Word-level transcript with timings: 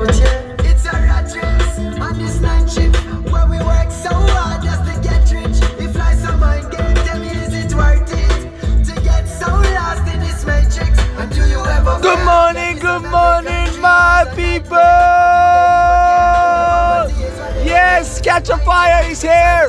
It's 0.00 0.86
a 0.86 0.92
rat 0.92 1.24
race 1.34 1.78
on 1.98 2.16
this 2.20 2.40
night 2.40 2.70
shift 2.70 2.94
where 3.32 3.48
we 3.48 3.58
work 3.58 3.90
so 3.90 4.10
hard 4.14 4.62
just 4.62 4.84
to 4.86 5.00
get 5.02 5.28
rich. 5.32 5.58
If 5.80 5.96
life's 5.96 6.22
a 6.22 6.36
mind 6.36 6.70
game, 6.70 6.94
tell 7.04 7.18
me 7.18 7.30
is 7.30 7.52
it 7.52 7.74
worth 7.74 8.08
it 8.12 8.84
to 8.84 9.00
get 9.02 9.24
so 9.24 9.48
lost 9.48 10.06
in 10.14 10.20
this 10.20 10.46
matrix? 10.46 10.96
And 11.18 11.28
do 11.34 11.48
you 11.48 11.58
ever? 11.66 11.98
Good 12.00 12.24
morning, 12.24 12.78
good 12.78 13.10
morning, 13.10 13.80
my 13.80 14.24
people. 14.36 14.78
Yes, 17.66 18.20
Catch 18.20 18.50
a 18.50 18.58
Fire 18.58 19.04
is 19.10 19.20
here. 19.20 19.68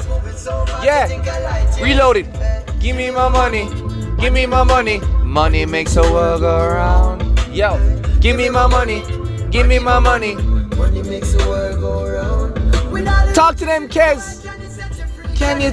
Yeah, 0.84 1.07
reloaded. 1.82 2.27
Give 2.80 2.96
me 2.96 3.09
my 3.09 3.30
money. 3.30 3.68
Give 4.20 4.32
me 4.32 4.46
my 4.46 4.61
money. 4.61 5.00
Money 5.23 5.66
makes 5.66 5.96
the 5.96 6.04
world 6.04 6.41
go 6.41 6.55
round. 6.55 7.23
Yo, 7.52 7.80
give 8.20 8.36
me 8.36 8.50
my 8.50 8.68
money. 8.68 9.02
Give 9.52 9.66
me 9.66 9.79
my 9.79 9.97
money. 9.97 10.36
Money 10.36 11.02
makes 11.02 11.34
the 11.34 11.43
world 11.50 11.79
go 11.79 12.07
round. 12.07 12.54
With 12.92 13.07
all 13.07 13.25
the 13.25 13.33
Talk 13.33 13.56
to 13.56 13.65
them, 13.65 13.87
kids. 13.87 14.46
Can 15.36 15.60
you? 15.60 15.71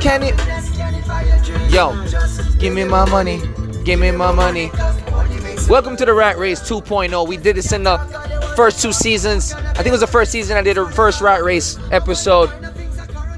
Can 0.00 0.22
you? 0.22 0.32
Yo, 1.68 1.92
give 2.58 2.72
me 2.72 2.84
my 2.84 3.06
money. 3.10 3.42
Give 3.84 4.00
me 4.00 4.12
my 4.12 4.32
money. 4.32 4.70
Welcome 5.68 5.94
to 5.98 6.06
the 6.06 6.14
Rat 6.14 6.38
Race 6.38 6.60
2.0. 6.60 7.28
We 7.28 7.36
did 7.36 7.56
this 7.56 7.72
in 7.72 7.82
the 7.82 7.98
first 8.56 8.80
two 8.80 8.92
seasons. 8.92 9.52
I 9.52 9.74
think 9.74 9.88
it 9.88 9.92
was 9.92 10.00
the 10.00 10.06
first 10.06 10.32
season 10.32 10.56
I 10.56 10.62
did 10.62 10.78
a 10.78 10.88
first 10.88 11.20
Rat 11.20 11.44
Race 11.44 11.78
episode. 11.90 12.50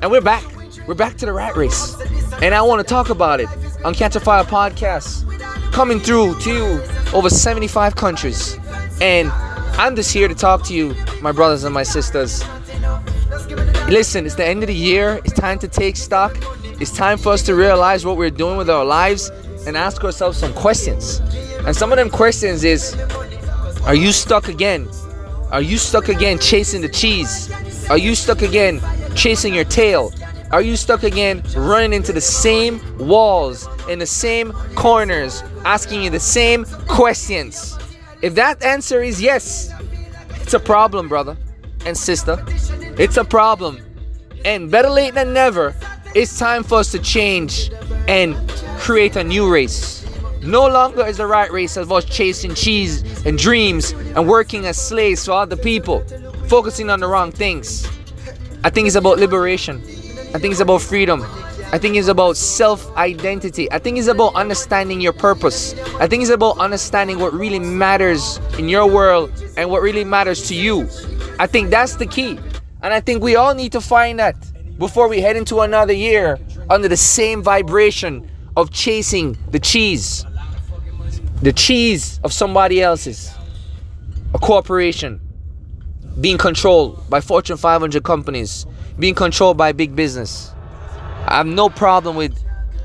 And 0.03 0.11
we're 0.11 0.20
back. 0.20 0.45
We're 0.87 0.95
back 0.95 1.17
to 1.17 1.27
the 1.27 1.33
Rat 1.33 1.56
Race. 1.56 2.01
And 2.43 2.55
I 2.55 2.62
want 2.62 2.79
to 2.79 2.89
talk 2.89 3.11
about 3.11 3.41
it 3.41 3.48
on 3.84 3.93
Catch 3.93 4.15
a 4.15 4.20
Fire 4.20 4.45
podcast. 4.45 5.29
Coming 5.73 5.98
through 5.98 6.39
to 6.43 6.53
you 6.53 6.83
over 7.12 7.29
75 7.29 7.97
countries. 7.97 8.56
And 9.01 9.33
I'm 9.77 9.96
just 9.96 10.12
here 10.12 10.28
to 10.28 10.34
talk 10.37 10.62
to 10.66 10.74
you, 10.74 10.95
my 11.20 11.33
brothers 11.33 11.64
and 11.64 11.74
my 11.74 11.83
sisters. 11.83 12.45
Listen, 13.88 14.24
it's 14.24 14.37
the 14.37 14.47
end 14.47 14.62
of 14.62 14.69
the 14.69 14.75
year. 14.75 15.20
It's 15.25 15.33
time 15.33 15.58
to 15.58 15.69
take 15.69 15.97
stock. 15.97 16.36
It's 16.81 16.92
time 16.92 17.19
for 17.19 17.33
us 17.33 17.42
to 17.42 17.56
realize 17.56 18.06
what 18.06 18.16
we're 18.16 18.31
doing 18.31 18.56
with 18.56 18.70
our 18.70 18.84
lives 18.84 19.31
and 19.66 19.77
ask 19.77 20.05
ourselves 20.05 20.39
some 20.39 20.55
questions. 20.55 21.19
And 21.66 21.75
some 21.75 21.91
of 21.91 21.98
them 21.98 22.08
questions 22.08 22.62
is 22.62 22.94
Are 23.83 23.97
you 23.97 24.12
stuck 24.12 24.47
again? 24.47 24.89
Are 25.50 25.61
you 25.62 25.77
stuck 25.77 26.09
again 26.09 26.38
chasing 26.38 26.81
the 26.81 26.88
cheese? 26.88 27.50
Are 27.91 27.98
you 27.98 28.14
stuck 28.14 28.42
again 28.42 28.81
chasing 29.16 29.53
your 29.53 29.64
tail? 29.64 30.12
Are 30.53 30.62
you 30.62 30.77
stuck 30.77 31.03
again 31.03 31.42
running 31.56 31.92
into 31.92 32.12
the 32.12 32.20
same 32.20 32.81
walls 32.97 33.69
in 33.88 33.98
the 33.98 34.06
same 34.06 34.53
corners, 34.77 35.42
asking 35.64 36.05
you 36.05 36.11
the 36.11 36.20
same 36.20 36.64
questions? 36.86 37.77
If 38.25 38.36
that 38.36 38.62
answer 38.62 39.03
is 39.03 39.20
yes, 39.20 39.70
it's 40.41 40.55
a 40.55 40.58
problem, 40.58 41.11
brother 41.11 41.36
and 41.84 41.94
sister. 41.94 42.42
It's 42.98 43.19
a 43.19 43.25
problem. 43.25 43.84
And 44.47 44.70
better 44.70 44.89
late 44.89 45.12
than 45.12 45.34
never, 45.34 45.75
it's 46.14 46.39
time 46.39 46.64
for 46.64 46.78
us 46.78 46.91
to 46.92 46.98
change 47.00 47.70
and 48.08 48.34
create 48.78 49.16
a 49.16 49.22
new 49.22 49.53
race. 49.53 50.06
No 50.41 50.66
longer 50.66 51.05
is 51.05 51.19
the 51.19 51.27
rat 51.27 51.53
race 51.53 51.77
of 51.77 51.92
us 51.92 52.06
chasing 52.06 52.55
cheese 52.55 53.03
and 53.27 53.36
dreams 53.36 53.91
and 54.16 54.27
working 54.27 54.64
as 54.64 54.81
slaves 54.81 55.27
for 55.27 55.33
other 55.33 55.56
people, 55.56 56.03
focusing 56.47 56.88
on 56.88 57.00
the 57.00 57.06
wrong 57.06 57.31
things. 57.31 57.86
I 58.64 58.70
think 58.70 58.86
it's 58.86 58.97
about 58.97 59.19
liberation. 59.19 59.83
I 60.33 60.38
think 60.38 60.53
it's 60.53 60.61
about 60.61 60.81
freedom. 60.81 61.20
I 61.75 61.78
think 61.78 61.97
it's 61.97 62.06
about 62.06 62.36
self 62.36 62.97
identity. 62.97 63.67
I 63.72 63.80
think 63.80 63.98
it's 63.98 64.06
about 64.06 64.36
understanding 64.36 65.00
your 65.00 65.12
purpose. 65.12 65.75
I 65.98 66.06
think 66.06 66.22
it's 66.22 66.31
about 66.31 66.56
understanding 66.58 67.19
what 67.19 67.33
really 67.33 67.58
matters 67.58 68.39
in 68.61 68.69
your 68.69 68.89
world 68.89 69.33
and 69.56 69.69
what 69.69 69.83
really 69.83 70.05
matters 70.05 70.47
to 70.50 70.55
you. 70.55 70.89
I 71.41 71.48
think 71.48 71.70
that's 71.70 71.97
the 71.97 72.06
key. 72.06 72.39
And 72.81 72.94
I 72.94 73.00
think 73.00 73.25
we 73.25 73.34
all 73.34 73.56
need 73.56 73.72
to 73.72 73.81
find 73.81 74.20
that 74.20 74.36
before 74.78 75.08
we 75.08 75.20
head 75.20 75.34
into 75.34 75.62
another 75.62 75.92
year 75.92 76.39
under 76.70 76.86
the 76.86 76.97
same 76.97 77.42
vibration 77.42 78.31
of 78.56 78.70
chasing 78.70 79.37
the 79.50 79.59
cheese. 79.59 80.25
The 81.43 81.53
cheese 81.53 82.20
of 82.22 82.32
somebody 82.32 82.82
else's. 82.82 83.34
A 84.32 84.38
corporation 84.38 85.20
being 86.20 86.38
controlled 86.38 87.10
by 87.10 87.20
Fortune 87.20 87.56
500 87.56 88.04
companies, 88.04 88.65
being 88.97 89.16
controlled 89.16 89.56
by 89.56 89.72
big 89.72 89.97
business. 89.97 90.53
I 91.34 91.39
have 91.39 91.49
no 91.49 91.69
problem 91.69 92.15
with 92.15 92.33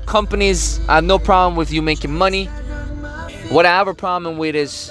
companies. 0.06 0.80
I 0.88 0.96
have 0.96 1.04
no 1.04 1.20
problem 1.20 1.54
with 1.54 1.72
you 1.72 1.82
making 1.82 2.12
money. 2.12 2.46
What 3.48 3.64
I 3.64 3.68
have 3.68 3.86
a 3.86 3.94
problem 3.94 4.38
with 4.38 4.56
is 4.56 4.88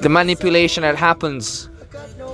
the 0.00 0.08
manipulation 0.08 0.82
that 0.82 0.96
happens 0.96 1.68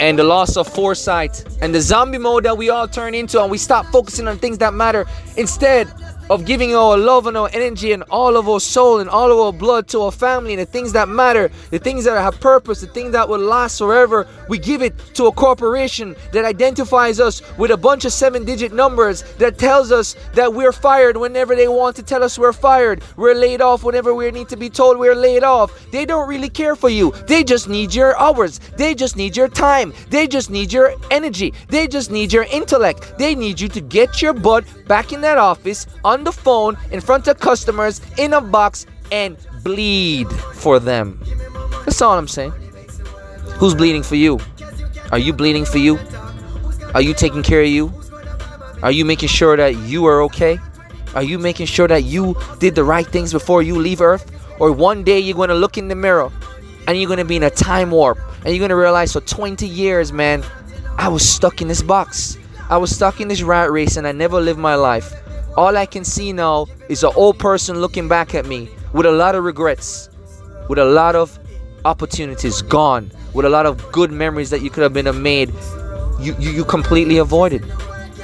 and 0.00 0.18
the 0.18 0.24
loss 0.24 0.56
of 0.56 0.66
foresight 0.66 1.44
and 1.60 1.74
the 1.74 1.80
zombie 1.82 2.16
mode 2.16 2.44
that 2.44 2.56
we 2.56 2.70
all 2.70 2.88
turn 2.88 3.14
into 3.14 3.38
and 3.42 3.50
we 3.50 3.58
stop 3.58 3.84
focusing 3.88 4.26
on 4.26 4.38
things 4.38 4.56
that 4.58 4.72
matter 4.72 5.04
instead 5.36 5.92
of 6.30 6.44
giving 6.44 6.74
our 6.74 6.96
love 6.96 7.26
and 7.26 7.36
our 7.36 7.50
energy 7.52 7.92
and 7.92 8.02
all 8.04 8.36
of 8.36 8.48
our 8.48 8.60
soul 8.60 9.00
and 9.00 9.10
all 9.10 9.30
of 9.30 9.38
our 9.38 9.52
blood 9.52 9.88
to 9.88 10.00
our 10.00 10.12
family 10.12 10.52
and 10.52 10.60
the 10.60 10.66
things 10.66 10.92
that 10.92 11.08
matter, 11.08 11.50
the 11.70 11.78
things 11.78 12.04
that 12.04 12.20
have 12.20 12.40
purpose, 12.40 12.80
the 12.80 12.86
things 12.86 13.12
that 13.12 13.28
will 13.28 13.38
last 13.38 13.78
forever, 13.78 14.26
we 14.48 14.58
give 14.58 14.82
it 14.82 14.96
to 15.14 15.26
a 15.26 15.32
corporation 15.32 16.14
that 16.32 16.44
identifies 16.44 17.20
us 17.20 17.42
with 17.58 17.70
a 17.70 17.76
bunch 17.76 18.04
of 18.04 18.12
seven 18.12 18.44
digit 18.44 18.72
numbers 18.72 19.22
that 19.38 19.58
tells 19.58 19.92
us 19.92 20.16
that 20.34 20.52
we're 20.52 20.72
fired 20.72 21.16
whenever 21.16 21.54
they 21.54 21.68
want 21.68 21.96
to 21.96 22.02
tell 22.02 22.22
us 22.22 22.38
we're 22.38 22.52
fired. 22.52 23.02
We're 23.16 23.34
laid 23.34 23.60
off 23.60 23.84
whenever 23.84 24.14
we 24.14 24.30
need 24.30 24.48
to 24.48 24.56
be 24.56 24.70
told 24.70 24.98
we're 24.98 25.14
laid 25.14 25.44
off. 25.44 25.90
They 25.90 26.04
don't 26.04 26.28
really 26.28 26.48
care 26.48 26.76
for 26.76 26.88
you. 26.88 27.12
They 27.26 27.44
just 27.44 27.68
need 27.68 27.94
your 27.94 28.18
hours. 28.18 28.58
They 28.76 28.94
just 28.94 29.16
need 29.16 29.36
your 29.36 29.48
time. 29.48 29.92
They 30.08 30.26
just 30.26 30.50
need 30.50 30.72
your 30.72 30.94
energy. 31.10 31.52
They 31.68 31.86
just 31.86 32.10
need 32.10 32.32
your 32.32 32.44
intellect. 32.44 33.18
They 33.18 33.34
need 33.34 33.60
you 33.60 33.68
to 33.68 33.80
get 33.80 34.22
your 34.22 34.32
butt 34.32 34.64
back 34.86 35.12
in 35.12 35.20
that 35.22 35.38
office 35.38 35.86
on 36.04 36.21
the 36.24 36.32
phone 36.32 36.76
in 36.90 37.00
front 37.00 37.28
of 37.28 37.38
customers 37.40 38.00
in 38.18 38.32
a 38.32 38.40
box 38.40 38.86
and 39.10 39.36
bleed 39.62 40.28
for 40.54 40.78
them. 40.78 41.22
That's 41.84 42.00
all 42.00 42.16
I'm 42.18 42.28
saying. 42.28 42.52
Who's 43.58 43.74
bleeding 43.74 44.02
for 44.02 44.16
you? 44.16 44.40
Are 45.12 45.18
you 45.18 45.32
bleeding 45.32 45.64
for 45.64 45.78
you? 45.78 45.98
Are 46.94 47.02
you 47.02 47.14
taking 47.14 47.42
care 47.42 47.62
of 47.62 47.68
you? 47.68 47.92
Are 48.82 48.90
you 48.90 49.04
making 49.04 49.28
sure 49.28 49.56
that 49.56 49.76
you 49.76 50.06
are 50.06 50.22
okay? 50.22 50.58
Are 51.14 51.22
you 51.22 51.38
making 51.38 51.66
sure 51.66 51.86
that 51.88 52.04
you 52.04 52.34
did 52.58 52.74
the 52.74 52.84
right 52.84 53.06
things 53.06 53.32
before 53.32 53.62
you 53.62 53.78
leave 53.78 54.00
Earth? 54.00 54.30
Or 54.58 54.72
one 54.72 55.04
day 55.04 55.18
you're 55.18 55.36
going 55.36 55.50
to 55.50 55.54
look 55.54 55.78
in 55.78 55.88
the 55.88 55.94
mirror 55.94 56.32
and 56.86 56.98
you're 56.98 57.06
going 57.06 57.18
to 57.18 57.24
be 57.24 57.36
in 57.36 57.42
a 57.42 57.50
time 57.50 57.90
warp 57.90 58.18
and 58.38 58.48
you're 58.48 58.58
going 58.58 58.70
to 58.70 58.76
realize 58.76 59.12
for 59.12 59.20
20 59.20 59.66
years, 59.66 60.12
man, 60.12 60.42
I 60.98 61.08
was 61.08 61.26
stuck 61.28 61.62
in 61.62 61.68
this 61.68 61.82
box. 61.82 62.38
I 62.68 62.76
was 62.78 62.94
stuck 62.94 63.20
in 63.20 63.28
this 63.28 63.42
rat 63.42 63.70
race 63.70 63.96
and 63.96 64.06
I 64.06 64.12
never 64.12 64.40
lived 64.40 64.58
my 64.58 64.74
life. 64.74 65.14
All 65.56 65.76
I 65.76 65.84
can 65.84 66.04
see 66.04 66.32
now 66.32 66.66
is 66.88 67.04
an 67.04 67.12
old 67.14 67.38
person 67.38 67.78
looking 67.80 68.08
back 68.08 68.34
at 68.34 68.46
me 68.46 68.70
with 68.94 69.04
a 69.04 69.12
lot 69.12 69.34
of 69.34 69.44
regrets, 69.44 70.08
with 70.68 70.78
a 70.78 70.84
lot 70.84 71.14
of 71.14 71.38
opportunities 71.84 72.62
gone, 72.62 73.10
with 73.34 73.44
a 73.44 73.50
lot 73.50 73.66
of 73.66 73.92
good 73.92 74.10
memories 74.10 74.48
that 74.50 74.62
you 74.62 74.70
could 74.70 74.82
have 74.82 74.94
been 74.94 75.22
made. 75.22 75.52
You, 76.20 76.34
you, 76.38 76.50
you 76.52 76.64
completely 76.64 77.18
avoided 77.18 77.64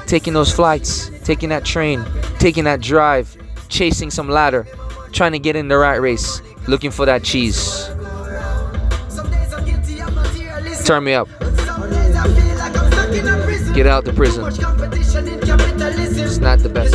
taking 0.07 0.33
those 0.33 0.51
flights, 0.51 1.11
taking 1.25 1.51
that 1.51 1.67
train, 1.67 2.03
taking 2.39 2.65
that 2.65 2.81
drive, 2.81 3.37
chasing 3.69 4.11
some 4.11 4.31
ladder, 4.31 4.67
trying 5.13 5.33
to 5.33 5.39
get 5.39 5.55
in 5.55 5.69
the 5.69 5.77
right 5.77 6.01
race, 6.01 6.41
looking 6.67 6.91
for 6.91 7.05
that 7.05 7.23
cheese. 7.23 7.89
Turn 10.87 11.05
me 11.05 11.13
up. 11.13 11.29
Get 13.75 13.87
out 13.87 14.05
the 14.05 14.13
prison. 14.13 14.45
It's 14.45 16.39
not 16.39 16.59
the 16.59 16.69
best. 16.69 16.93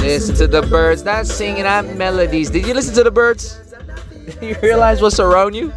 Listen. 0.00 0.34
To 0.36 0.46
the 0.46 0.62
birds 0.62 1.04
not 1.04 1.26
singing 1.26 1.64
out 1.64 1.86
melodies. 1.96 2.50
Did 2.50 2.66
you 2.66 2.74
listen 2.74 2.94
to 2.94 3.02
the 3.02 3.10
birds? 3.10 3.58
you 4.42 4.56
realize 4.62 5.00
what's 5.02 5.18
around 5.18 5.54
you? 5.54 5.72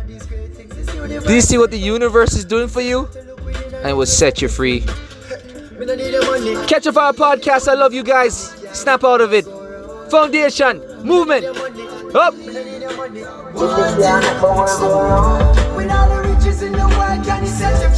Do 1.07 1.33
you 1.33 1.41
see 1.41 1.57
what 1.57 1.71
the 1.71 1.79
universe 1.79 2.33
is 2.33 2.45
doing 2.45 2.67
for 2.67 2.81
you? 2.81 3.07
And 3.77 3.89
it 3.89 3.93
will 3.93 4.05
set 4.05 4.41
you 4.41 4.49
free. 4.49 4.81
Catch 6.67 6.85
a 6.85 6.93
Fire 6.93 7.13
podcast. 7.13 7.67
I 7.67 7.73
love 7.73 7.93
you 7.93 8.03
guys. 8.03 8.35
Snap 8.73 9.03
out 9.03 9.21
of 9.21 9.33
it. 9.33 9.45
Foundation. 10.09 10.81
Movement. 11.03 11.45
Up 12.15 12.33
riches 16.47 16.61
in 16.61 16.71
the 16.71 16.87
world, 16.87 17.25
can 17.25 17.43
you 17.43 17.49
set 17.49 17.81
you 17.83 17.96